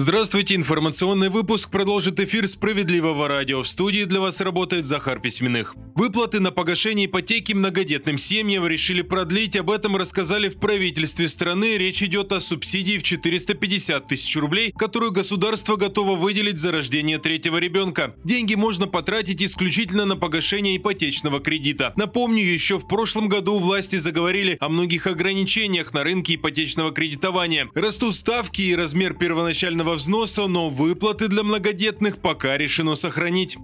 [0.00, 3.64] Здравствуйте, информационный выпуск продолжит эфир «Справедливого радио».
[3.64, 5.74] В студии для вас работает Захар Письменных.
[5.96, 9.56] Выплаты на погашение ипотеки многодетным семьям решили продлить.
[9.56, 11.76] Об этом рассказали в правительстве страны.
[11.76, 17.56] Речь идет о субсидии в 450 тысяч рублей, которую государство готово выделить за рождение третьего
[17.56, 18.14] ребенка.
[18.22, 21.92] Деньги можно потратить исключительно на погашение ипотечного кредита.
[21.96, 27.68] Напомню, еще в прошлом году власти заговорили о многих ограничениях на рынке ипотечного кредитования.
[27.74, 33.56] Растут ставки и размер первоначального взноса, но выплаты для многодетных пока решено сохранить.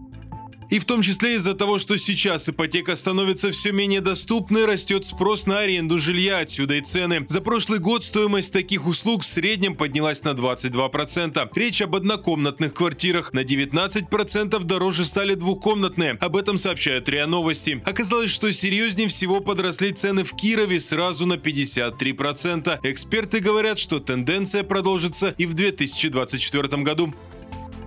[0.74, 5.46] И в том числе из-за того, что сейчас ипотека становится все менее доступной, растет спрос
[5.46, 7.24] на аренду жилья, отсюда и цены.
[7.28, 11.48] За прошлый год стоимость таких услуг в среднем поднялась на 22%.
[11.54, 13.32] Речь об однокомнатных квартирах.
[13.32, 16.18] На 19% дороже стали двухкомнатные.
[16.18, 17.80] Об этом сообщают РИА Новости.
[17.86, 22.80] Оказалось, что серьезнее всего подросли цены в Кирове сразу на 53%.
[22.82, 27.14] Эксперты говорят, что тенденция продолжится и в 2024 году.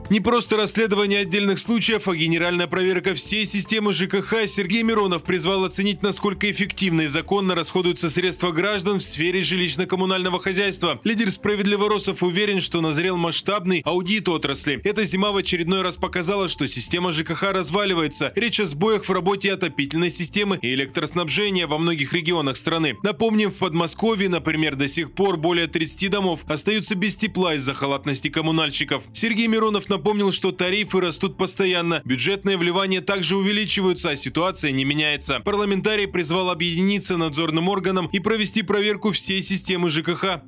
[0.09, 6.01] Не просто расследование отдельных случаев, а генеральная проверка всей системы ЖКХ Сергей Миронов призвал оценить,
[6.01, 11.01] насколько эффективно и законно расходуются средства граждан в сфере жилищно-коммунального хозяйства.
[11.03, 14.79] Лидер «Справедливо Росов» уверен, что назрел масштабный аудит отрасли.
[14.85, 18.31] Эта зима в очередной раз показала, что система ЖКХ разваливается.
[18.37, 22.95] Речь о сбоях в работе отопительной системы и электроснабжения во многих регионах страны.
[23.03, 28.29] Напомним, в Подмосковье, например, до сих пор более 30 домов остаются без тепла из-за халатности
[28.29, 29.03] коммунальщиков.
[29.11, 34.85] Сергей Миронов на напомнил, что тарифы растут постоянно, бюджетные вливания также увеличиваются, а ситуация не
[34.85, 35.39] меняется.
[35.39, 40.41] Парламентарий призвал объединиться надзорным органам и провести проверку всей системы ЖКХ.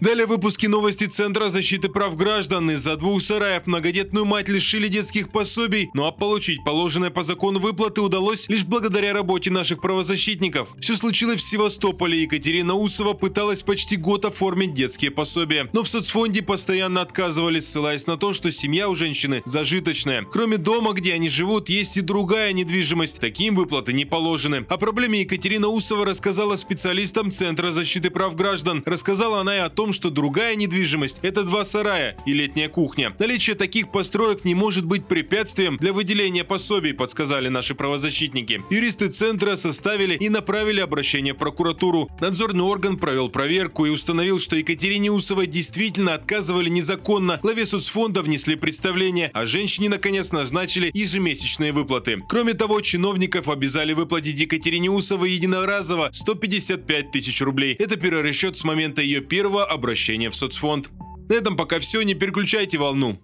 [0.00, 2.70] Далее выпуски новости Центра защиты прав граждан.
[2.70, 8.00] Из-за двух сараев многодетную мать лишили детских пособий, ну а получить положенное по закону выплаты
[8.00, 10.68] удалось лишь благодаря работе наших правозащитников.
[10.80, 12.22] Все случилось в Севастополе.
[12.22, 18.16] Екатерина Усова пыталась почти год оформить детские пособия, но в соцфонде постоянно отказывались, ссылаясь на
[18.16, 20.22] то, что семья у женщины зажиточная.
[20.22, 23.18] Кроме дома, где они живут, есть и другая недвижимость.
[23.18, 24.64] Таким выплаты не положены.
[24.68, 28.84] О проблеме Екатерина Усова рассказала специалистам Центра защиты прав граждан.
[28.86, 33.14] Рассказала она и о том, том, что другая недвижимость– это два сарая и летняя кухня.
[33.18, 38.60] Наличие таких построек не может быть препятствием для выделения пособий, подсказали наши правозащитники.
[38.68, 42.10] Юристы центра составили и направили обращение в прокуратуру.
[42.20, 47.40] Надзорный орган провел проверку и установил, что Екатерине Усовой действительно отказывали незаконно.
[47.42, 52.22] Главе соцфонда внесли представление, а женщине наконец назначили ежемесячные выплаты.
[52.28, 57.74] Кроме того, чиновников обязали выплатить Екатерине Усовой единоразово 155 тысяч рублей.
[57.78, 60.90] Это перерасчет с момента ее первого обращения в соцфонд.
[61.30, 63.20] На этом пока все, не переключайте волну.